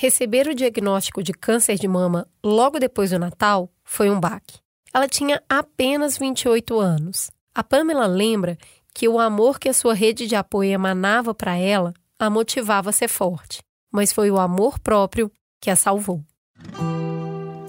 [0.00, 4.58] Receber o diagnóstico de câncer de mama logo depois do Natal foi um baque.
[4.94, 7.30] Ela tinha apenas 28 anos.
[7.54, 8.56] A Pamela lembra
[8.94, 12.94] que o amor que a sua rede de apoio emanava para ela a motivava a
[12.94, 16.24] ser forte, mas foi o amor próprio que a salvou.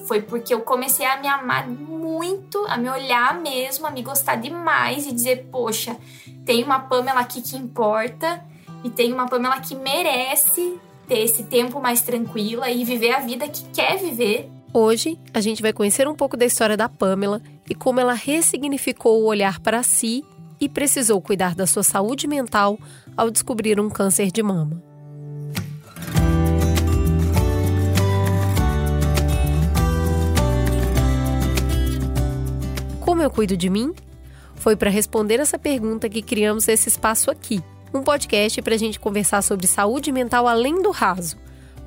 [0.07, 4.38] Foi porque eu comecei a me amar muito, a me olhar mesmo, a me gostar
[4.38, 5.98] demais e dizer: poxa,
[6.45, 8.41] tem uma Pamela aqui que importa
[8.86, 10.79] e tem uma Pamela que merece
[11.12, 14.50] ter esse tempo mais tranquila e viver a vida que quer viver.
[14.74, 19.21] Hoje, a gente vai conhecer um pouco da história da Pamela e como ela ressignificou
[19.21, 20.24] o olhar para si
[20.57, 22.79] e precisou cuidar da sua saúde mental
[23.18, 24.82] ao descobrir um câncer de mama.
[33.02, 33.94] Como eu cuido de mim?
[34.56, 37.62] Foi para responder essa pergunta que criamos esse espaço aqui
[37.94, 41.38] um podcast para a gente conversar sobre saúde mental além do raso,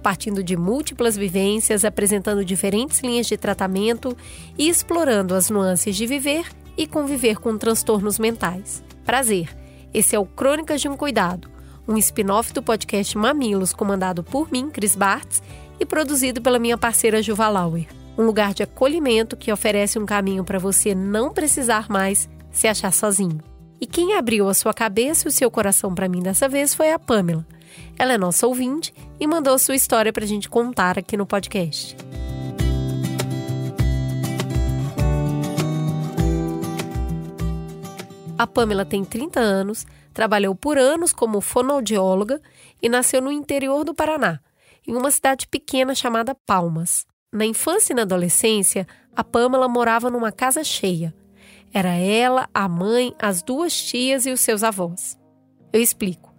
[0.03, 4.17] partindo de múltiplas vivências, apresentando diferentes linhas de tratamento
[4.59, 6.47] e explorando as nuances de viver
[6.77, 8.83] e conviver com transtornos mentais.
[9.05, 9.49] Prazer!
[9.95, 11.49] Esse é o Crônicas de um Cuidado,
[11.87, 15.41] um spin-off do podcast Mamilos, comandado por mim, Cris Bartz,
[15.79, 17.87] e produzido pela minha parceira Juva Lauer.
[18.19, 22.93] Um lugar de acolhimento que oferece um caminho para você não precisar mais se achar
[22.93, 23.54] sozinho.
[23.85, 26.91] E quem abriu a sua cabeça e o seu coração para mim dessa vez foi
[26.91, 27.47] a Pamela.
[27.99, 31.95] Ela é nossa ouvinte e mandou sua história para a gente contar aqui no podcast.
[38.39, 42.41] A Pamela tem 30 anos, trabalhou por anos como fonoaudióloga
[42.81, 44.41] e nasceu no interior do Paraná,
[44.89, 47.05] em uma cidade pequena chamada Palmas.
[47.31, 51.15] Na infância e na adolescência, a Pamela morava numa casa cheia.
[51.75, 55.19] Era ela, a mãe, as duas tias e os seus avós.
[55.73, 56.33] Eu explico.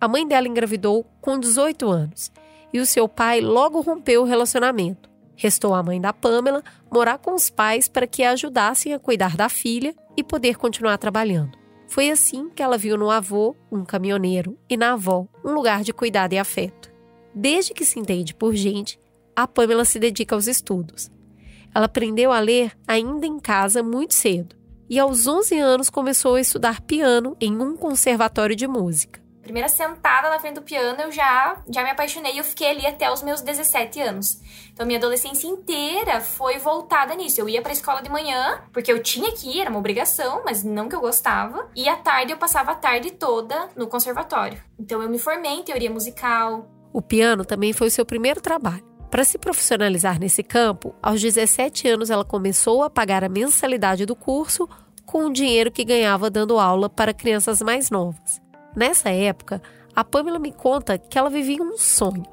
[0.00, 2.32] A mãe dela engravidou com 18 anos
[2.72, 5.10] e o seu pai logo rompeu o relacionamento.
[5.36, 9.36] Restou a mãe da Pamela morar com os pais para que a ajudassem a cuidar
[9.36, 11.58] da filha e poder continuar trabalhando.
[11.86, 15.92] Foi assim que ela viu no avô um caminhoneiro e na avó um lugar de
[15.92, 16.90] cuidado e afeto.
[17.34, 18.98] Desde que se entende por gente,
[19.36, 21.10] a Pamela se dedica aos estudos.
[21.74, 24.57] Ela aprendeu a ler ainda em casa muito cedo
[24.88, 29.20] e aos 11 anos começou a estudar piano em um conservatório de música.
[29.42, 32.86] Primeira sentada na frente do piano, eu já, já me apaixonei e eu fiquei ali
[32.86, 34.38] até os meus 17 anos.
[34.72, 37.40] Então, minha adolescência inteira foi voltada nisso.
[37.40, 40.62] Eu ia pra escola de manhã, porque eu tinha que ir, era uma obrigação, mas
[40.62, 41.70] não que eu gostava.
[41.74, 44.62] E à tarde, eu passava a tarde toda no conservatório.
[44.78, 46.70] Então, eu me formei em teoria musical.
[46.92, 48.87] O piano também foi o seu primeiro trabalho.
[49.10, 54.14] Para se profissionalizar nesse campo, aos 17 anos ela começou a pagar a mensalidade do
[54.14, 54.68] curso
[55.06, 58.40] com o dinheiro que ganhava dando aula para crianças mais novas.
[58.76, 59.62] Nessa época,
[59.96, 62.24] a Pamela me conta que ela vivia um sonho.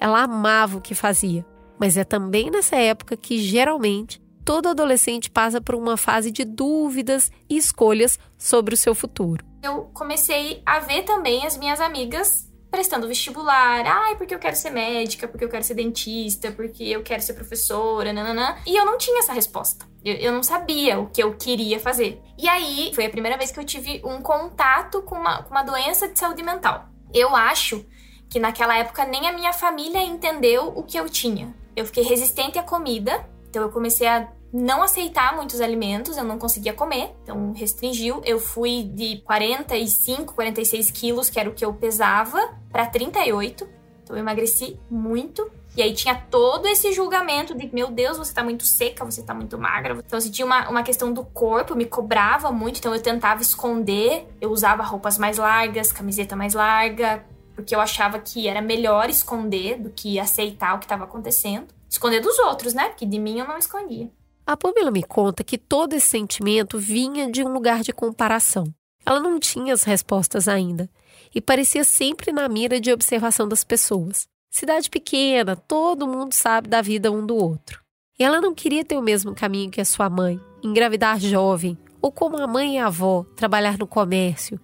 [0.00, 1.44] Ela amava o que fazia,
[1.78, 7.30] mas é também nessa época que geralmente todo adolescente passa por uma fase de dúvidas
[7.48, 9.44] e escolhas sobre o seu futuro.
[9.62, 13.86] Eu comecei a ver também as minhas amigas prestando vestibular.
[13.86, 17.34] Ai, porque eu quero ser médica, porque eu quero ser dentista, porque eu quero ser
[17.34, 18.56] professora, nananã.
[18.66, 19.86] E eu não tinha essa resposta.
[20.04, 22.20] Eu, eu não sabia o que eu queria fazer.
[22.36, 25.62] E aí, foi a primeira vez que eu tive um contato com uma, com uma
[25.62, 26.88] doença de saúde mental.
[27.12, 27.86] Eu acho
[28.28, 31.54] que naquela época nem a minha família entendeu o que eu tinha.
[31.76, 36.38] Eu fiquei resistente à comida, então eu comecei a não aceitar muitos alimentos, eu não
[36.38, 38.22] conseguia comer, então restringiu.
[38.24, 42.38] Eu fui de 45, 46 quilos, que era o que eu pesava,
[42.70, 43.68] para 38.
[44.04, 45.50] Então eu emagreci muito.
[45.76, 49.34] E aí tinha todo esse julgamento de, meu Deus, você tá muito seca, você tá
[49.34, 50.00] muito magra.
[50.06, 54.28] Então, assim, tinha uma, uma questão do corpo, me cobrava muito, então eu tentava esconder.
[54.40, 57.24] Eu usava roupas mais largas, camiseta mais larga,
[57.56, 61.66] porque eu achava que era melhor esconder do que aceitar o que estava acontecendo.
[61.90, 62.90] Esconder dos outros, né?
[62.90, 64.08] Porque de mim eu não escondia.
[64.46, 68.66] A Pamela me conta que todo esse sentimento vinha de um lugar de comparação.
[69.06, 70.88] Ela não tinha as respostas ainda
[71.34, 74.26] e parecia sempre na mira de observação das pessoas.
[74.50, 77.80] Cidade pequena, todo mundo sabe da vida um do outro.
[78.18, 82.12] E ela não queria ter o mesmo caminho que a sua mãe, engravidar jovem, ou
[82.12, 84.60] como a mãe e a avó, trabalhar no comércio.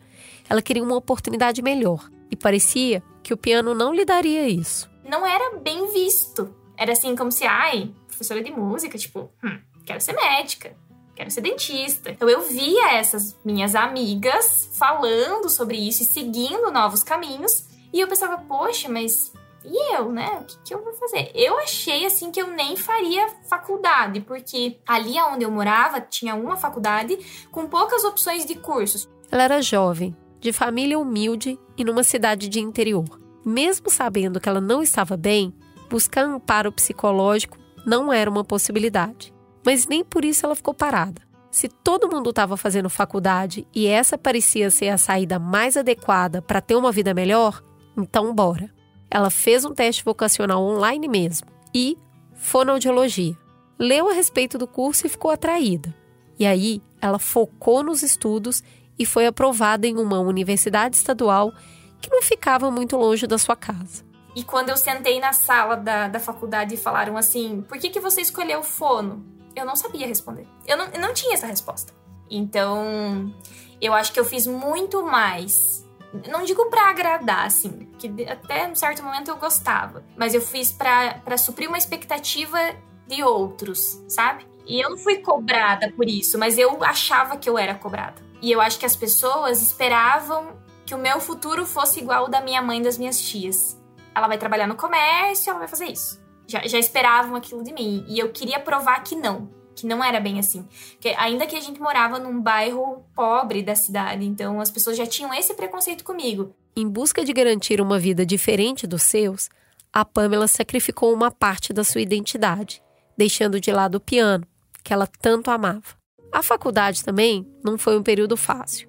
[0.48, 4.90] Ela queria uma oportunidade melhor e parecia que o piano não lhe daria isso.
[5.04, 6.54] Não era bem visto.
[6.76, 9.58] Era assim como se, ai, professora de música, tipo, hum,
[9.90, 10.76] quero ser médica,
[11.16, 12.10] quero ser dentista.
[12.10, 18.06] Então eu via essas minhas amigas falando sobre isso e seguindo novos caminhos, e eu
[18.06, 19.32] pensava, poxa, mas
[19.64, 20.38] e eu, né?
[20.40, 21.32] O que, que, eu vou fazer?
[21.34, 26.56] Eu achei assim que eu nem faria faculdade, porque ali onde eu morava tinha uma
[26.56, 27.18] faculdade
[27.50, 29.08] com poucas opções de cursos.
[29.30, 33.20] Ela era jovem, de família humilde e numa cidade de interior.
[33.44, 35.52] Mesmo sabendo que ela não estava bem,
[35.90, 39.34] buscar amparo psicológico não era uma possibilidade.
[39.64, 41.22] Mas nem por isso ela ficou parada.
[41.50, 46.60] Se todo mundo estava fazendo faculdade e essa parecia ser a saída mais adequada para
[46.60, 47.62] ter uma vida melhor,
[47.96, 48.70] então bora.
[49.10, 51.98] Ela fez um teste vocacional online mesmo e
[52.34, 53.36] fonoaudiologia.
[53.78, 55.94] Leu a respeito do curso e ficou atraída.
[56.38, 58.62] E aí, ela focou nos estudos
[58.98, 61.52] e foi aprovada em uma universidade estadual
[62.00, 64.04] que não ficava muito longe da sua casa.
[64.34, 67.98] E quando eu sentei na sala da, da faculdade e falaram assim: por que, que
[67.98, 69.24] você escolheu fono?
[69.54, 70.46] Eu não sabia responder.
[70.66, 71.92] Eu não, eu não tinha essa resposta.
[72.30, 73.34] Então,
[73.80, 75.86] eu acho que eu fiz muito mais.
[76.28, 80.72] Não digo para agradar, assim, que até um certo momento eu gostava, mas eu fiz
[80.72, 82.58] para suprir uma expectativa
[83.06, 84.46] de outros, sabe?
[84.66, 88.22] E eu não fui cobrada por isso, mas eu achava que eu era cobrada.
[88.42, 92.40] E eu acho que as pessoas esperavam que o meu futuro fosse igual ao da
[92.40, 93.80] minha mãe e das minhas tias
[94.14, 96.20] ela vai trabalhar no comércio, ela vai fazer isso.
[96.50, 98.04] Já, já esperavam aquilo de mim.
[98.08, 100.66] E eu queria provar que não, que não era bem assim.
[100.92, 105.06] Porque ainda que a gente morava num bairro pobre da cidade, então as pessoas já
[105.06, 106.54] tinham esse preconceito comigo.
[106.74, 109.48] Em busca de garantir uma vida diferente dos seus,
[109.92, 112.82] a Pamela sacrificou uma parte da sua identidade,
[113.16, 114.46] deixando de lado o piano,
[114.82, 115.98] que ela tanto amava.
[116.32, 118.88] A faculdade também não foi um período fácil.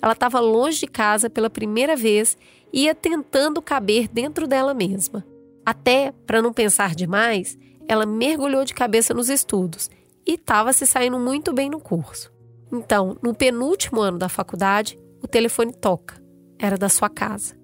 [0.00, 2.36] Ela estava longe de casa pela primeira vez
[2.72, 5.24] ia tentando caber dentro dela mesma.
[5.64, 7.56] Até, para não pensar demais,
[7.88, 9.90] ela mergulhou de cabeça nos estudos
[10.26, 12.32] e estava se saindo muito bem no curso.
[12.72, 16.22] Então, no penúltimo ano da faculdade, o telefone toca.
[16.58, 17.58] Era da sua casa.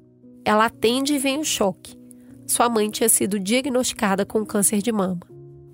[0.44, 1.96] Ela atende e vem o choque.
[2.46, 5.20] Sua mãe tinha sido diagnosticada com câncer de mama.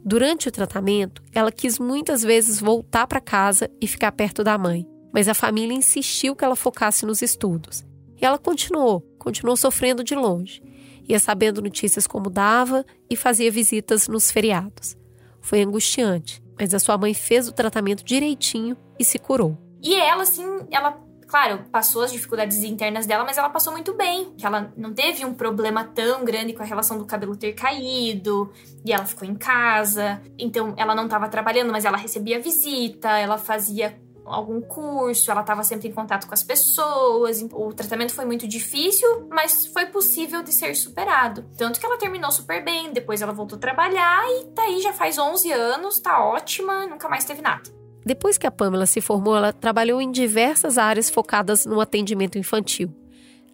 [0.05, 4.87] Durante o tratamento, ela quis muitas vezes voltar para casa e ficar perto da mãe,
[5.13, 7.85] mas a família insistiu que ela focasse nos estudos.
[8.21, 10.63] E ela continuou, continuou sofrendo de longe.
[11.09, 14.97] Ia sabendo notícias como dava e fazia visitas nos feriados.
[15.41, 19.59] Foi angustiante, mas a sua mãe fez o tratamento direitinho e se curou.
[19.83, 20.97] E ela, assim, ela,
[21.27, 24.33] claro, passou as dificuldades internas dela, mas ela passou muito bem.
[24.37, 28.53] Que ela não teve um problema tão grande com a relação do cabelo ter caído,
[28.85, 30.23] e ela ficou em casa.
[30.39, 35.65] Então, ela não estava trabalhando, mas ela recebia visita, ela fazia algum curso, ela estava
[35.65, 37.43] sempre em contato com as pessoas.
[37.53, 41.45] O tratamento foi muito difícil, mas foi possível de ser superado.
[41.57, 44.93] Tanto que ela terminou super bem, depois ela voltou a trabalhar e tá aí já
[44.93, 47.63] faz 11 anos, tá ótima, nunca mais teve nada.
[48.05, 52.93] Depois que a Pamela se formou, ela trabalhou em diversas áreas focadas no atendimento infantil.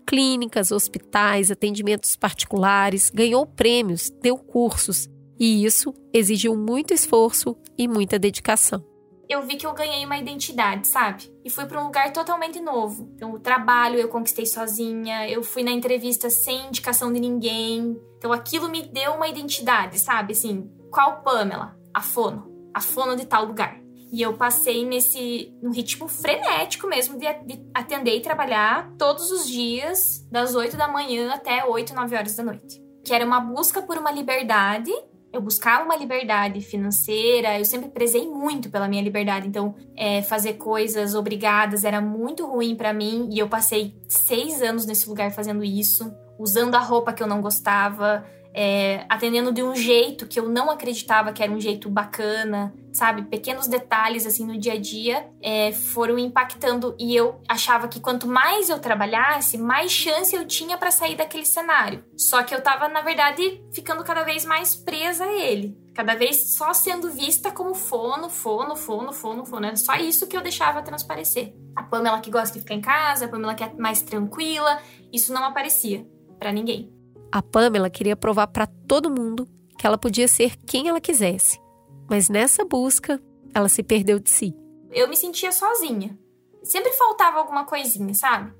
[0.06, 5.06] Clínicas, hospitais, atendimentos particulares, ganhou prêmios, deu cursos.
[5.38, 8.82] E isso exigiu muito esforço e muita dedicação
[9.28, 11.30] eu vi que eu ganhei uma identidade, sabe?
[11.44, 13.12] E fui para um lugar totalmente novo.
[13.14, 18.00] Então, o trabalho eu conquistei sozinha, eu fui na entrevista sem indicação de ninguém.
[18.16, 20.32] Então, aquilo me deu uma identidade, sabe?
[20.32, 21.76] Assim, qual Pamela?
[21.92, 22.50] A fono.
[22.72, 23.78] A fono de tal lugar.
[24.10, 29.46] E eu passei nesse no ritmo frenético mesmo de, de, atender e trabalhar todos os
[29.46, 32.82] dias, das 8 da manhã até 8, 9 horas da noite.
[33.04, 34.90] Que era uma busca por uma liberdade
[35.32, 40.54] eu buscava uma liberdade financeira, eu sempre prezei muito pela minha liberdade, então é, fazer
[40.54, 45.62] coisas obrigadas era muito ruim para mim e eu passei seis anos nesse lugar fazendo
[45.62, 50.48] isso, usando a roupa que eu não gostava, é, atendendo de um jeito que eu
[50.48, 53.22] não acreditava que era um jeito bacana, sabe?
[53.22, 58.26] Pequenos detalhes assim no dia a dia é, foram impactando e eu achava que quanto
[58.26, 62.04] mais eu trabalhasse, mais chance eu tinha para sair daquele cenário.
[62.16, 65.76] Só que eu tava, na verdade, ficando cada vez mais presa a ele.
[65.94, 69.66] Cada vez só sendo vista como fono, fono, fono, fono, fono.
[69.66, 71.54] Era só isso que eu deixava transparecer.
[71.74, 74.80] A Pamela que gosta de ficar em casa, a Pamela que é mais tranquila,
[75.12, 76.06] isso não aparecia
[76.38, 76.97] para ninguém.
[77.30, 79.46] A Pamela queria provar para todo mundo
[79.78, 81.60] que ela podia ser quem ela quisesse.
[82.08, 83.22] Mas nessa busca,
[83.54, 84.54] ela se perdeu de si.
[84.90, 86.18] Eu me sentia sozinha.
[86.62, 88.52] Sempre faltava alguma coisinha, sabe?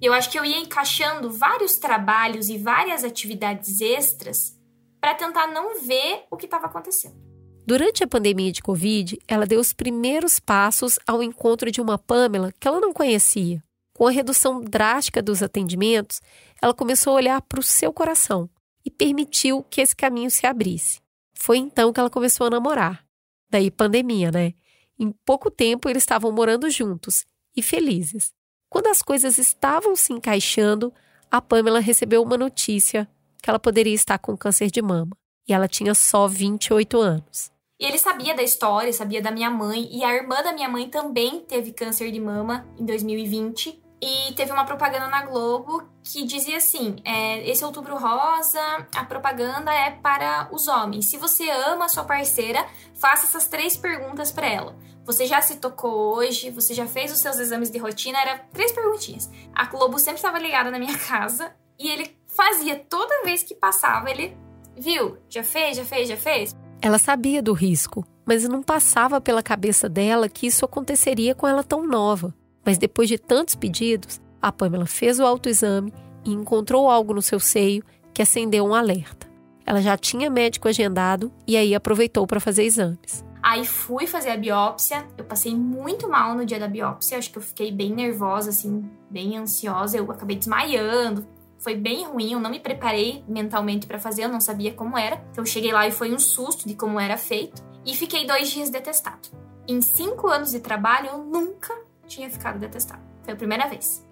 [0.00, 4.56] E eu acho que eu ia encaixando vários trabalhos e várias atividades extras
[5.00, 7.16] para tentar não ver o que estava acontecendo.
[7.64, 12.52] Durante a pandemia de Covid, ela deu os primeiros passos ao encontro de uma Pamela
[12.58, 13.62] que ela não conhecia.
[13.92, 16.20] Com a redução drástica dos atendimentos,
[16.62, 18.48] ela começou a olhar para o seu coração
[18.84, 21.00] e permitiu que esse caminho se abrisse.
[21.34, 23.04] Foi então que ela começou a namorar.
[23.50, 24.54] Daí pandemia, né?
[24.98, 27.24] Em pouco tempo eles estavam morando juntos
[27.56, 28.32] e felizes.
[28.68, 30.92] Quando as coisas estavam se encaixando,
[31.30, 33.08] a Pamela recebeu uma notícia
[33.42, 35.16] que ela poderia estar com câncer de mama.
[35.48, 37.50] E ela tinha só 28 anos.
[37.80, 40.90] E ele sabia da história, sabia da minha mãe, e a irmã da minha mãe
[40.90, 43.80] também teve câncer de mama em 2020.
[44.00, 48.60] E teve uma propaganda na Globo que dizia assim: é, esse outubro rosa,
[48.94, 51.06] a propaganda é para os homens.
[51.06, 52.64] Se você ama a sua parceira,
[52.94, 54.76] faça essas três perguntas para ela.
[55.04, 56.50] Você já se tocou hoje?
[56.50, 58.20] Você já fez os seus exames de rotina?
[58.20, 59.30] Era três perguntinhas.
[59.54, 64.10] A Globo sempre estava ligada na minha casa e ele fazia toda vez que passava,
[64.10, 64.36] ele
[64.76, 66.54] viu, já fez, já fez, já fez.
[66.80, 71.64] Ela sabia do risco, mas não passava pela cabeça dela que isso aconteceria com ela
[71.64, 72.34] tão nova.
[72.68, 75.90] Mas depois de tantos pedidos, a Pamela fez o autoexame
[76.22, 77.82] e encontrou algo no seu seio
[78.12, 79.26] que acendeu um alerta.
[79.64, 83.24] Ela já tinha médico agendado e aí aproveitou para fazer exames.
[83.42, 85.02] Aí fui fazer a biópsia.
[85.16, 87.16] Eu passei muito mal no dia da biópsia.
[87.16, 89.96] Acho que eu fiquei bem nervosa, assim, bem ansiosa.
[89.96, 91.26] Eu acabei desmaiando.
[91.58, 92.32] Foi bem ruim.
[92.32, 94.24] Eu não me preparei mentalmente para fazer.
[94.24, 95.24] Eu não sabia como era.
[95.32, 97.64] Então cheguei lá e foi um susto de como era feito.
[97.86, 99.30] E fiquei dois dias detestado.
[99.66, 103.04] Em cinco anos de trabalho, eu nunca tinha ficado detestável.
[103.22, 104.04] Foi a primeira vez.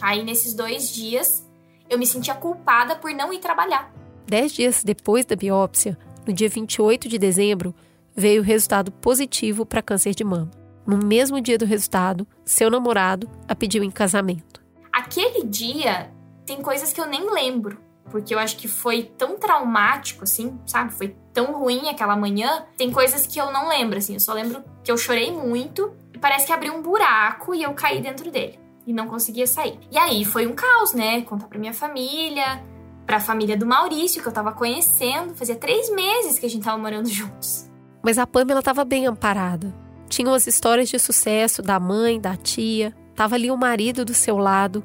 [0.00, 1.46] Aí, nesses dois dias,
[1.88, 3.92] eu me sentia culpada por não ir trabalhar.
[4.26, 7.74] Dez dias depois da biópsia, no dia 28 de dezembro,
[8.14, 10.50] veio o resultado positivo para câncer de mama.
[10.86, 14.62] No mesmo dia do resultado, seu namorado a pediu em casamento.
[14.92, 16.10] Aquele dia
[16.46, 17.78] tem coisas que eu nem lembro,
[18.10, 20.92] porque eu acho que foi tão traumático, assim, sabe?
[20.92, 22.64] Foi tão ruim aquela manhã.
[22.76, 24.14] Tem coisas que eu não lembro, assim.
[24.14, 28.00] Eu só lembro que eu chorei muito parece que abriu um buraco e eu caí
[28.00, 28.58] dentro dele.
[28.86, 29.78] E não conseguia sair.
[29.90, 31.22] E aí foi um caos, né?
[31.22, 32.62] Contar pra minha família,
[33.06, 35.34] pra família do Maurício, que eu tava conhecendo.
[35.34, 37.70] Fazia três meses que a gente tava morando juntos.
[38.02, 39.74] Mas a Pamela tava bem amparada.
[40.08, 44.36] Tinham as histórias de sucesso da mãe, da tia, tava ali o marido do seu
[44.38, 44.82] lado.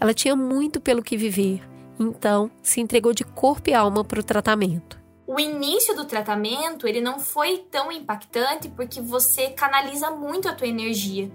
[0.00, 1.62] Ela tinha muito pelo que viver,
[1.98, 7.00] então se entregou de corpo e alma para o tratamento o início do tratamento ele
[7.00, 11.30] não foi tão impactante porque você canaliza muito a tua energia.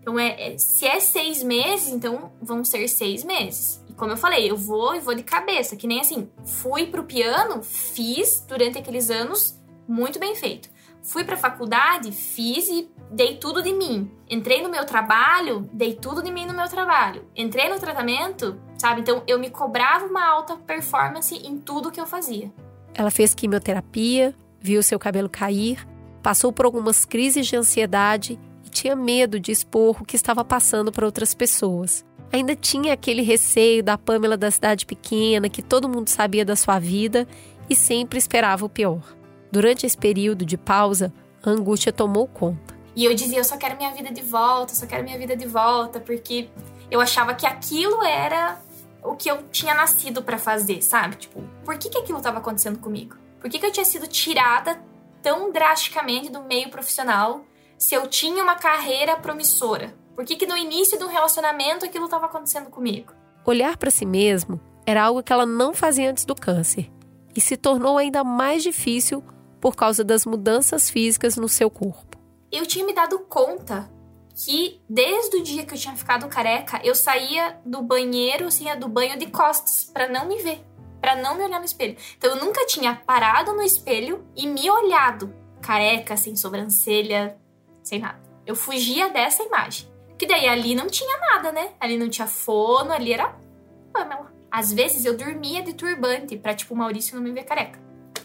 [0.00, 3.82] Então, é, é, se é seis meses, então vão ser seis meses.
[3.88, 7.04] E como eu falei, eu vou e vou de cabeça, que nem assim, fui pro
[7.04, 10.68] piano, fiz durante aqueles anos, muito bem feito.
[11.02, 14.10] Fui pra faculdade, fiz e dei tudo de mim.
[14.30, 17.24] Entrei no meu trabalho, dei tudo de mim no meu trabalho.
[17.34, 19.00] Entrei no tratamento, sabe?
[19.00, 22.52] Então eu me cobrava uma alta performance em tudo que eu fazia.
[22.94, 25.86] Ela fez quimioterapia, viu seu cabelo cair,
[26.22, 30.92] passou por algumas crises de ansiedade e tinha medo de expor o que estava passando
[30.92, 32.04] para outras pessoas.
[32.32, 36.78] Ainda tinha aquele receio da Pamela da cidade pequena, que todo mundo sabia da sua
[36.78, 37.26] vida
[37.68, 39.02] e sempre esperava o pior.
[39.50, 42.74] Durante esse período de pausa, a angústia tomou conta.
[42.96, 45.46] E eu dizia: eu só quero minha vida de volta, só quero minha vida de
[45.46, 46.48] volta, porque
[46.90, 48.58] eu achava que aquilo era
[49.02, 51.16] o que eu tinha nascido para fazer, sabe?
[51.16, 53.16] Tipo, por que, que aquilo estava acontecendo comigo?
[53.40, 54.80] Por que, que eu tinha sido tirada
[55.20, 57.44] tão drasticamente do meio profissional
[57.76, 59.94] se eu tinha uma carreira promissora?
[60.14, 63.12] Por que, que no início do relacionamento aquilo estava acontecendo comigo?
[63.44, 66.90] Olhar para si mesmo era algo que ela não fazia antes do câncer
[67.34, 69.24] e se tornou ainda mais difícil
[69.60, 72.18] por causa das mudanças físicas no seu corpo.
[72.50, 73.90] Eu tinha me dado conta
[74.34, 78.88] que desde o dia que eu tinha ficado careca, eu saía do banheiro, assim, do
[78.88, 80.64] banho de costas, para não me ver,
[81.00, 81.96] para não me olhar no espelho.
[82.16, 87.38] Então eu nunca tinha parado no espelho e me olhado careca, sem sobrancelha,
[87.82, 88.20] sem nada.
[88.46, 89.90] Eu fugia dessa imagem.
[90.18, 91.72] Que daí ali não tinha nada, né?
[91.80, 93.36] Ali não tinha fono, ali era
[93.92, 94.32] Pamela.
[94.50, 97.80] Às vezes eu dormia de turbante pra, tipo, o Maurício não me ver careca.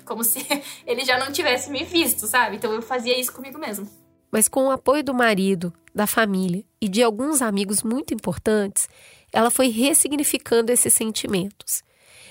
[0.05, 0.45] Como se
[0.85, 2.57] ele já não tivesse me visto, sabe?
[2.57, 3.89] Então eu fazia isso comigo mesmo.
[4.37, 8.87] Mas com o apoio do marido, da família e de alguns amigos muito importantes,
[9.33, 11.81] ela foi ressignificando esses sentimentos.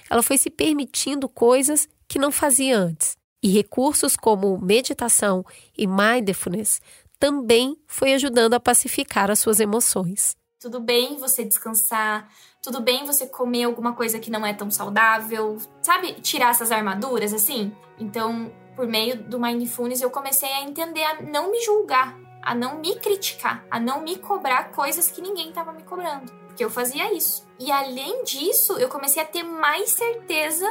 [0.08, 3.16] Ela foi se permitindo coisas que não fazia antes.
[3.42, 5.44] E recursos como meditação
[5.76, 6.80] e mindfulness
[7.18, 10.36] também foi ajudando a pacificar as suas emoções.
[10.60, 12.30] Tudo bem você descansar,
[12.62, 16.12] tudo bem você comer alguma coisa que não é tão saudável, sabe?
[16.20, 17.72] Tirar essas armaduras assim.
[17.98, 22.78] Então, por meio do mindfulness, eu comecei a entender a não me julgar, a não
[22.78, 27.12] me criticar, a não me cobrar coisas que ninguém estava me cobrando, porque eu fazia
[27.12, 27.44] isso.
[27.58, 30.66] E além disso, eu comecei a ter mais certeza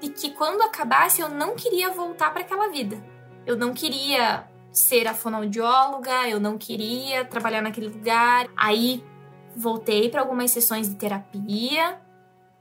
[0.00, 3.02] de que quando acabasse eu não queria voltar para aquela vida.
[3.44, 8.46] Eu não queria ser a fonoaudióloga, eu não queria trabalhar naquele lugar.
[8.56, 9.04] Aí
[9.56, 12.00] voltei para algumas sessões de terapia,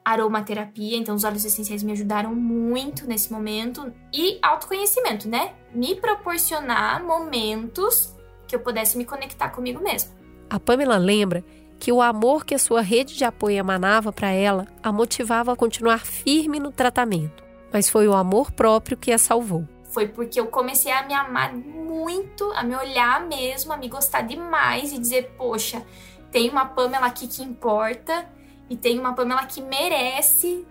[0.08, 5.54] aromaterapia, então os óleos essenciais me ajudaram muito nesse momento e autoconhecimento, né?
[5.74, 8.16] Me proporcionar momentos
[8.48, 10.12] que eu pudesse me conectar comigo mesmo.
[10.50, 11.44] A Pamela lembra
[11.78, 15.58] que o amor que a sua rede de apoio emanava para ela a motivava a
[15.58, 19.68] continuar firme no tratamento, mas foi o amor próprio que a salvou.
[19.90, 24.22] Foi porque eu comecei a me amar muito, a me olhar mesmo, a me gostar
[24.22, 25.86] demais e dizer, poxa,
[26.32, 28.37] tem uma Pamela aqui que importa
[28.70, 30.66] e tem uma Pamela que merece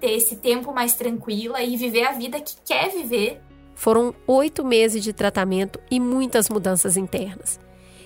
[0.00, 3.40] ter esse tempo mais tranquila e viver a vida que quer viver.
[3.74, 7.60] Foram oito meses de tratamento e muitas mudanças internas.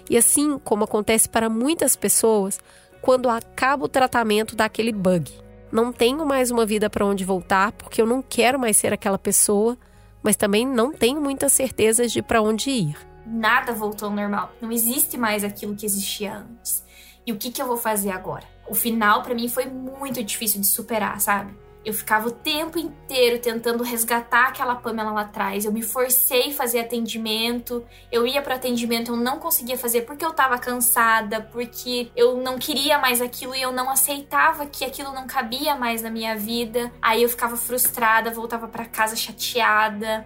[0.08, 2.60] E assim como acontece para muitas pessoas,
[3.00, 5.32] quando acaba o tratamento daquele bug.
[5.70, 9.18] Não tenho mais uma vida para onde voltar porque eu não quero mais ser aquela
[9.18, 9.76] pessoa,
[10.22, 12.96] mas também não tenho muitas certezas de para onde ir.
[13.26, 14.52] Nada voltou ao normal.
[14.60, 16.84] Não existe mais aquilo que existia antes.
[17.26, 18.51] E o que, que eu vou fazer agora?
[18.68, 21.62] O final para mim foi muito difícil de superar, sabe?
[21.84, 25.64] Eu ficava o tempo inteiro tentando resgatar aquela Pamela lá atrás.
[25.64, 27.84] Eu me forcei a fazer atendimento.
[28.10, 32.56] Eu ia para atendimento, eu não conseguia fazer porque eu tava cansada, porque eu não
[32.56, 36.92] queria mais aquilo e eu não aceitava que aquilo não cabia mais na minha vida.
[37.02, 40.24] Aí eu ficava frustrada, voltava para casa chateada.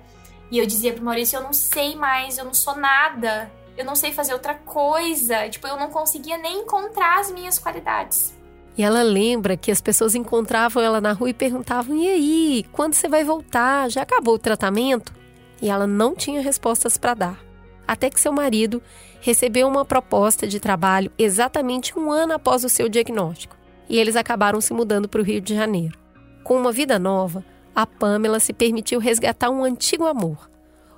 [0.51, 3.51] E eu dizia pro Maurício: eu não sei mais, eu não sou nada.
[3.77, 5.49] Eu não sei fazer outra coisa.
[5.49, 8.35] Tipo, eu não conseguia nem encontrar as minhas qualidades.
[8.77, 12.95] E ela lembra que as pessoas encontravam ela na rua e perguntavam: e aí, quando
[12.95, 13.91] você vai voltar?
[13.91, 15.13] Já acabou o tratamento?
[15.61, 17.47] E ela não tinha respostas para dar.
[17.89, 18.83] Até que seu marido
[19.21, 23.57] recebeu uma proposta de trabalho exatamente um ano após o seu diagnóstico.
[23.89, 25.97] E eles acabaram se mudando para o Rio de Janeiro.
[26.43, 30.51] Com uma vida nova, a Pamela se permitiu resgatar um antigo amor.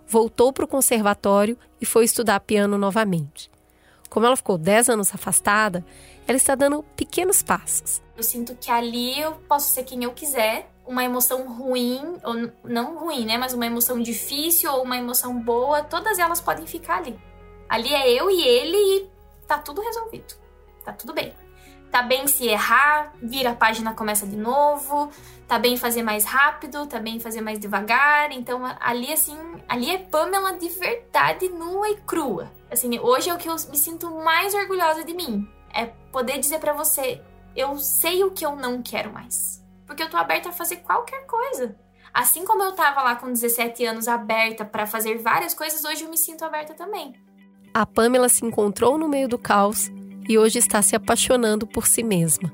[0.09, 3.51] Voltou para o conservatório e foi estudar piano novamente.
[4.09, 5.85] Como ela ficou 10 anos afastada,
[6.27, 8.03] ela está dando pequenos passos.
[8.17, 10.71] Eu sinto que ali eu posso ser quem eu quiser.
[10.87, 13.37] Uma emoção ruim, ou não ruim, né?
[13.37, 17.19] Mas uma emoção difícil ou uma emoção boa, todas elas podem ficar ali.
[17.69, 19.11] Ali é eu e ele e
[19.47, 20.35] tá tudo resolvido.
[20.83, 21.35] Tá tudo bem.
[21.91, 25.11] Tá bem se errar, vira a página, começa de novo.
[25.47, 28.31] Tá bem fazer mais rápido, tá bem fazer mais devagar.
[28.33, 29.37] Então ali assim,
[29.69, 32.53] ali é Pamela de verdade nua e crua.
[32.71, 35.49] Assim, hoje é o que eu me sinto mais orgulhosa de mim.
[35.73, 37.23] É poder dizer para você,
[37.57, 39.65] eu sei o que eu não quero mais.
[39.87, 41.75] Porque eu tô aberta a fazer qualquer coisa.
[42.13, 46.11] Assim como eu tava lá com 17 anos aberta para fazer várias coisas, hoje eu
[46.11, 47.15] me sinto aberta também.
[47.73, 49.91] A Pamela se encontrou no meio do caos
[50.29, 52.53] e hoje está se apaixonando por si mesma.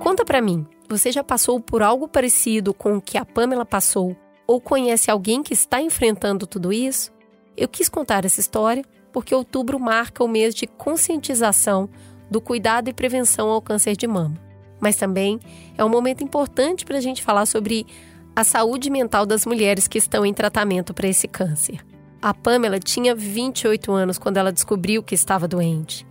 [0.00, 4.16] Conta para mim, você já passou por algo parecido com o que a Pamela passou
[4.46, 7.12] ou conhece alguém que está enfrentando tudo isso?
[7.56, 11.88] Eu quis contar essa história porque outubro marca o mês de conscientização
[12.30, 14.36] do cuidado e prevenção ao câncer de mama.
[14.80, 15.38] Mas também
[15.78, 17.86] é um momento importante para a gente falar sobre
[18.36, 21.78] a saúde mental das mulheres que estão em tratamento para esse câncer.
[22.20, 26.06] A Pamela tinha 28 anos quando ela descobriu que estava doente.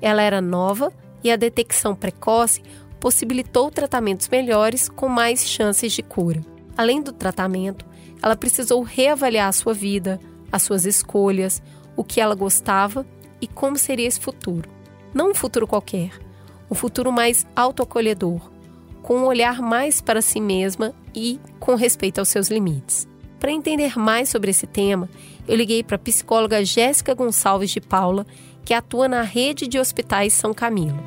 [0.00, 2.62] Ela era nova e a detecção precoce
[2.98, 6.40] possibilitou tratamentos melhores com mais chances de cura.
[6.76, 7.84] Além do tratamento,
[8.22, 10.18] ela precisou reavaliar a sua vida,
[10.50, 11.62] as suas escolhas,
[11.94, 13.04] o que ela gostava
[13.40, 14.70] e como seria esse futuro.
[15.12, 16.10] Não um futuro qualquer,
[16.70, 18.50] um futuro mais autoacolhedor,
[19.06, 23.06] com um olhar mais para si mesma e com respeito aos seus limites.
[23.38, 25.08] Para entender mais sobre esse tema,
[25.46, 28.26] eu liguei para a psicóloga Jéssica Gonçalves de Paula,
[28.64, 30.98] que atua na rede de hospitais São Camilo.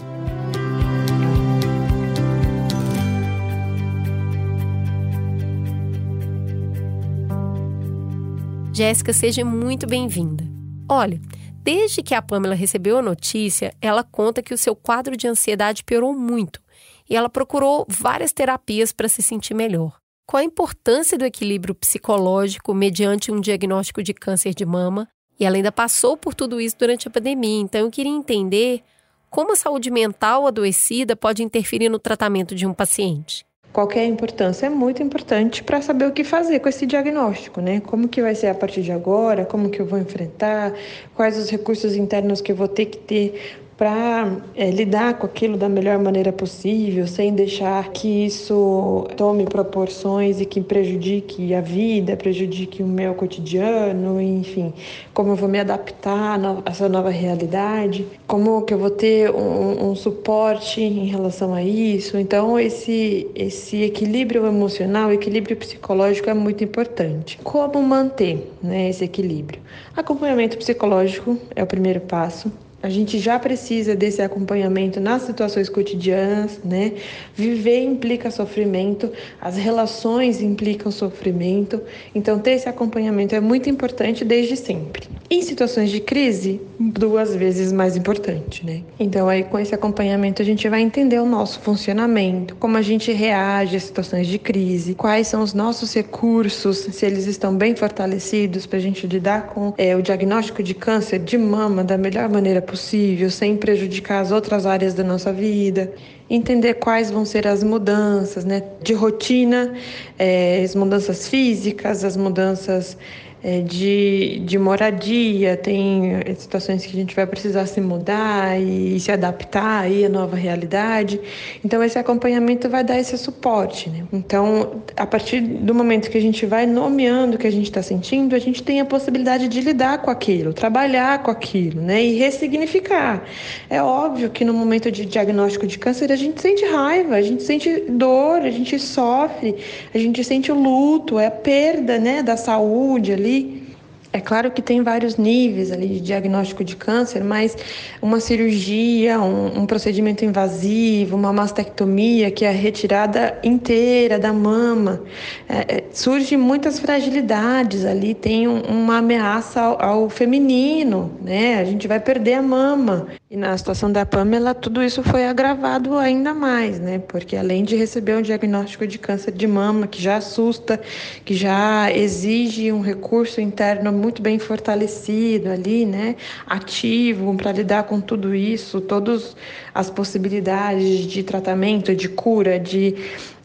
[8.72, 10.46] Jéssica, seja muito bem-vinda.
[10.88, 11.20] Olha,
[11.62, 15.84] desde que a Pamela recebeu a notícia, ela conta que o seu quadro de ansiedade
[15.84, 16.62] piorou muito
[17.10, 19.98] e ela procurou várias terapias para se sentir melhor.
[20.26, 25.08] Qual a importância do equilíbrio psicológico mediante um diagnóstico de câncer de mama?
[25.40, 28.84] E ela ainda passou por tudo isso durante a pandemia, então eu queria entender
[29.30, 33.46] como a saúde mental adoecida pode interferir no tratamento de um paciente.
[33.72, 34.66] Qual é a importância?
[34.66, 37.80] É muito importante para saber o que fazer com esse diagnóstico, né?
[37.80, 40.74] Como que vai ser a partir de agora, como que eu vou enfrentar,
[41.16, 45.56] quais os recursos internos que eu vou ter que ter para é, lidar com aquilo
[45.56, 52.18] da melhor maneira possível, sem deixar que isso tome proporções e que prejudique a vida,
[52.18, 54.74] prejudique o meu cotidiano, enfim,
[55.14, 59.92] como eu vou me adaptar a essa nova realidade, como que eu vou ter um,
[59.92, 62.18] um suporte em relação a isso.
[62.18, 67.40] Então, esse, esse equilíbrio emocional, equilíbrio psicológico é muito importante.
[67.46, 69.62] Como manter né, esse equilíbrio?
[69.96, 76.60] Acompanhamento psicológico é o primeiro passo a gente já precisa desse acompanhamento nas situações cotidianas,
[76.64, 76.94] né?
[77.36, 79.12] Viver implica sofrimento,
[79.42, 81.82] as relações implicam sofrimento,
[82.16, 85.08] então ter esse acompanhamento é muito importante desde sempre.
[85.30, 88.82] Em situações de crise, duas vezes mais importante, né?
[89.00, 93.12] Então aí com esse acompanhamento a gente vai entender o nosso funcionamento, como a gente
[93.12, 98.66] reage a situações de crise, quais são os nossos recursos, se eles estão bem fortalecidos
[98.66, 102.62] para a gente lidar com é, o diagnóstico de câncer de mama da melhor maneira
[102.70, 105.92] possível, sem prejudicar as outras áreas da nossa vida.
[106.30, 109.74] Entender quais vão ser as mudanças né, de rotina,
[110.18, 112.96] é, as mudanças físicas, as mudanças
[113.42, 119.12] é, de, de moradia, tem situações que a gente vai precisar se mudar e, se
[119.12, 121.20] adaptar aí à nova realidade.
[121.64, 123.90] Então, esse acompanhamento vai dar esse suporte.
[123.90, 124.04] Né?
[124.12, 127.82] Então, a partir do momento que a gente vai nomeando o que a gente está
[127.82, 132.04] sentindo, a gente tem a possibilidade de lidar com aquilo, trabalhar com aquilo né?
[132.04, 133.24] e ressignificar.
[133.70, 137.44] É óbvio que no momento de diagnóstico de câncer, a gente sente raiva, a gente
[137.44, 139.56] sente dor, a gente sofre,
[139.94, 143.70] a gente sente o luto, é a perda né, da saúde ali ali
[144.12, 147.56] é claro que tem vários níveis ali de diagnóstico de câncer, mas
[148.02, 155.04] uma cirurgia, um, um, procedimento invasivo, uma mastectomia, que é a retirada inteira da mama,
[155.48, 161.60] é, é, surge muitas fragilidades ali, tem um, uma ameaça ao, ao, feminino, né?
[161.60, 163.10] A gente vai perder a mama.
[163.32, 166.98] E na situação da Pamela, tudo isso foi agravado ainda mais, né?
[166.98, 170.82] Porque além de receber um diagnóstico de câncer de mama, que já assusta,
[171.24, 176.16] que já exige um recurso interno muito bem fortalecido ali, né?
[176.48, 179.36] Ativo para lidar com tudo isso, todas
[179.76, 182.96] as possibilidades de tratamento, de cura, de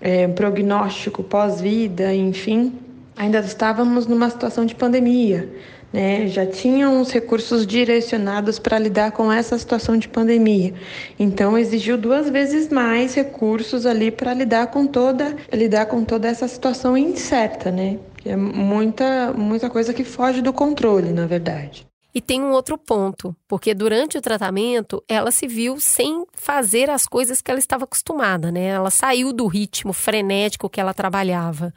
[0.01, 2.73] é, prognóstico pós-vida, enfim.
[3.15, 5.47] Ainda estávamos numa situação de pandemia.
[5.95, 10.75] Né, já tinham os recursos direcionados para lidar com essa situação de pandemia.
[11.17, 16.49] Então exigiu duas vezes mais recursos ali para lidar com toda lidar com toda essa
[16.49, 18.01] situação incerta, né?
[18.25, 21.87] É muita, muita coisa que foge do controle, na verdade.
[22.15, 27.07] E tem um outro ponto, porque durante o tratamento ela se viu sem fazer as
[27.07, 28.67] coisas que ela estava acostumada, né?
[28.67, 31.75] Ela saiu do ritmo frenético que ela trabalhava.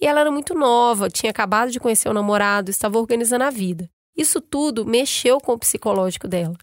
[0.00, 3.90] E ela era muito nova, tinha acabado de conhecer o namorado, estava organizando a vida.
[4.16, 6.56] Isso tudo mexeu com o psicológico dela.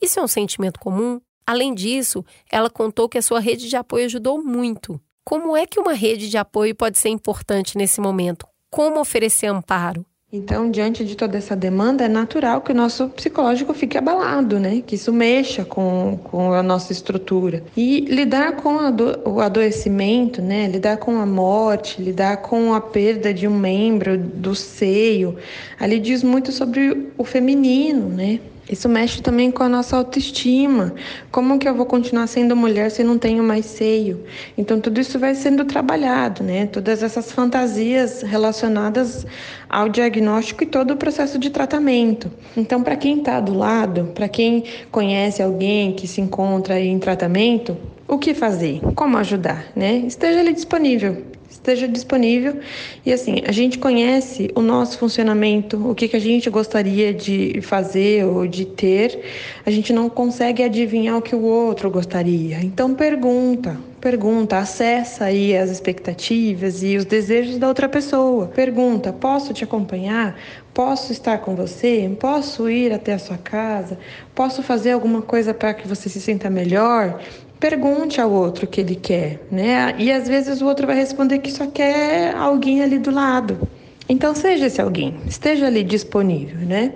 [0.00, 1.20] Isso é um sentimento comum?
[1.46, 5.00] Além disso, ela contou que a sua rede de apoio ajudou muito.
[5.24, 8.46] Como é que uma rede de apoio pode ser importante nesse momento?
[8.70, 10.04] como oferecer amparo.
[10.30, 14.82] Então, diante de toda essa demanda, é natural que o nosso psicológico fique abalado, né?
[14.86, 17.64] Que isso mexa com, com a nossa estrutura.
[17.74, 18.76] E lidar com
[19.24, 20.68] o adoecimento, né?
[20.68, 25.34] Lidar com a morte, lidar com a perda de um membro do seio,
[25.80, 28.38] ali diz muito sobre o feminino, né?
[28.70, 30.94] Isso mexe também com a nossa autoestima.
[31.30, 34.24] Como que eu vou continuar sendo mulher se não tenho mais seio?
[34.56, 36.66] Então tudo isso vai sendo trabalhado, né?
[36.66, 39.26] Todas essas fantasias relacionadas
[39.68, 42.30] ao diagnóstico e todo o processo de tratamento.
[42.56, 47.76] Então, para quem está do lado, para quem conhece alguém que se encontra em tratamento,
[48.06, 48.80] o que fazer?
[48.94, 49.98] Como ajudar, né?
[50.06, 52.56] Esteja ali disponível esteja disponível.
[53.04, 57.60] E assim, a gente conhece o nosso funcionamento, o que, que a gente gostaria de
[57.60, 59.20] fazer ou de ter,
[59.66, 62.60] a gente não consegue adivinhar o que o outro gostaria.
[62.62, 68.46] Então pergunta, pergunta, acessa aí as expectativas e os desejos da outra pessoa.
[68.46, 70.38] Pergunta: posso te acompanhar?
[70.72, 72.08] Posso estar com você?
[72.20, 73.98] Posso ir até a sua casa?
[74.32, 77.20] Posso fazer alguma coisa para que você se sinta melhor?
[77.58, 79.94] Pergunte ao outro o que ele quer, né?
[79.98, 83.68] E às vezes o outro vai responder que só quer alguém ali do lado.
[84.08, 86.94] Então seja esse alguém, esteja ali disponível, né?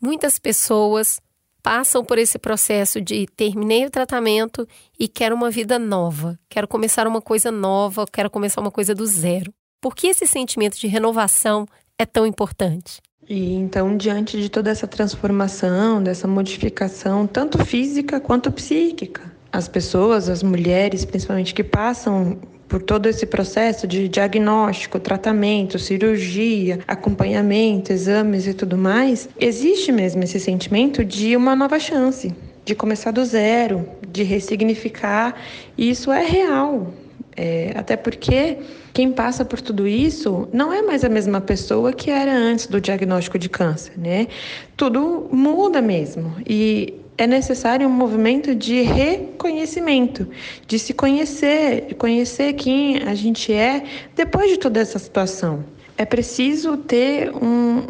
[0.00, 1.20] Muitas pessoas
[1.62, 4.66] passam por esse processo de terminei o tratamento
[4.98, 9.04] e quero uma vida nova, quero começar uma coisa nova, quero começar uma coisa do
[9.04, 9.52] zero.
[9.80, 11.66] Por que esse sentimento de renovação
[11.98, 13.00] é tão importante?
[13.28, 20.28] E então, diante de toda essa transformação, dessa modificação, tanto física quanto psíquica, as pessoas,
[20.28, 28.46] as mulheres, principalmente que passam por todo esse processo de diagnóstico, tratamento, cirurgia, acompanhamento, exames
[28.46, 32.34] e tudo mais, existe mesmo esse sentimento de uma nova chance,
[32.64, 35.34] de começar do zero, de ressignificar,
[35.78, 36.92] e isso é real.
[37.34, 38.58] É, até porque
[38.92, 42.80] quem passa por tudo isso não é mais a mesma pessoa que era antes do
[42.80, 44.26] diagnóstico de câncer, né?
[44.76, 46.34] Tudo muda mesmo.
[46.46, 50.28] E é necessário um movimento de reconhecimento,
[50.66, 53.82] de se conhecer, de conhecer quem a gente é
[54.14, 55.64] depois de toda essa situação.
[55.96, 57.82] É preciso ter um,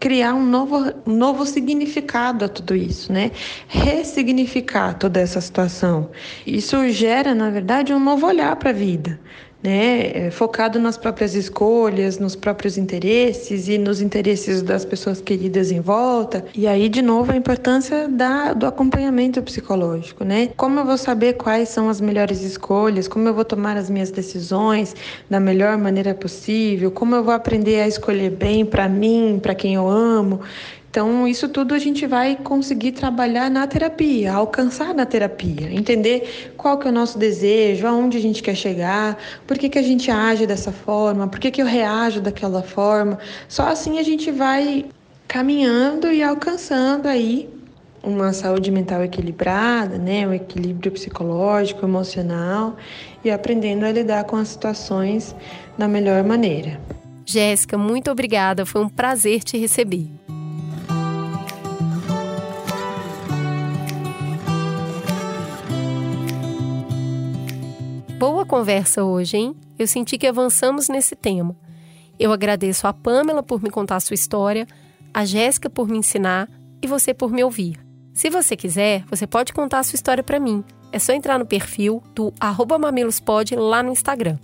[0.00, 3.32] criar um novo, um novo significado a tudo isso, né?
[3.68, 6.10] Ressignificar toda essa situação.
[6.46, 9.20] Isso gera, na verdade, um novo olhar para a vida
[9.64, 15.72] né, é, focado nas próprias escolhas, nos próprios interesses e nos interesses das pessoas queridas
[15.72, 16.44] em volta.
[16.54, 20.50] E aí, de novo, a importância da, do acompanhamento psicológico, né?
[20.54, 24.10] Como eu vou saber quais são as melhores escolhas, como eu vou tomar as minhas
[24.10, 24.94] decisões
[25.30, 29.76] da melhor maneira possível, como eu vou aprender a escolher bem para mim, para quem
[29.76, 30.40] eu amo.
[30.94, 36.78] Então, isso tudo a gente vai conseguir trabalhar na terapia, alcançar na terapia, entender qual
[36.78, 40.08] que é o nosso desejo, aonde a gente quer chegar, por que, que a gente
[40.08, 43.18] age dessa forma, por que, que eu reajo daquela forma.
[43.48, 44.86] Só assim a gente vai
[45.26, 47.50] caminhando e alcançando aí
[48.00, 52.76] uma saúde mental equilibrada, né, um equilíbrio psicológico, emocional
[53.24, 55.34] e aprendendo a lidar com as situações
[55.76, 56.80] da melhor maneira.
[57.26, 60.08] Jéssica, muito obrigada, foi um prazer te receber.
[68.44, 69.56] Boa conversa hoje, hein?
[69.78, 71.56] Eu senti que avançamos nesse tema.
[72.18, 74.66] Eu agradeço a Pamela por me contar sua história,
[75.14, 76.46] a Jéssica por me ensinar
[76.82, 77.80] e você por me ouvir.
[78.12, 80.62] Se você quiser, você pode contar sua história para mim.
[80.92, 82.34] É só entrar no perfil do
[82.78, 84.38] mamilospod lá no Instagram.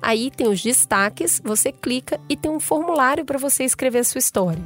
[0.00, 4.62] Aí tem os destaques, você clica e tem um formulário para você escrever sua história.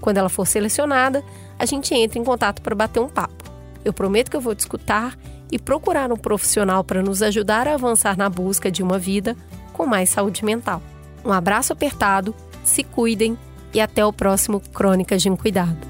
[0.00, 1.22] Quando ela for selecionada,
[1.58, 3.44] a gente entra em contato para bater um papo.
[3.84, 5.18] Eu prometo que eu vou te escutar
[5.50, 9.36] e procurar um profissional para nos ajudar a avançar na busca de uma vida
[9.72, 10.82] com mais saúde mental.
[11.24, 12.34] Um abraço apertado,
[12.64, 13.36] se cuidem
[13.72, 15.89] e até o próximo Crônicas de um Cuidado.